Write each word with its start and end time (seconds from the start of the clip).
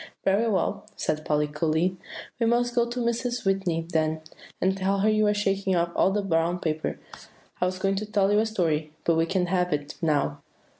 "Very 0.25 0.47
well," 0.49 0.87
said 0.95 1.23
Polly 1.23 1.45
coolly; 1.45 1.95
"we 2.39 2.47
must 2.47 2.73
go 2.73 2.89
to 2.89 2.99
Mrs. 2.99 3.45
Whitney 3.45 3.85
then, 3.87 4.21
and 4.59 4.75
tell 4.75 5.01
her 5.01 5.07
that 5.09 5.13
you 5.13 5.27
are 5.27 5.33
shaking 5.35 5.75
off 5.75 5.91
all 5.95 6.09
the 6.09 6.23
brown 6.23 6.57
paper. 6.57 6.97
I 7.61 7.67
was 7.67 7.77
going 7.77 7.97
to 7.97 8.05
tell 8.07 8.31
you 8.33 8.39
a 8.39 8.47
story, 8.47 8.93
but 9.03 9.13
we 9.13 9.27
can't 9.27 9.49
have 9.49 9.71
it 9.73 9.93
now." 10.01 10.41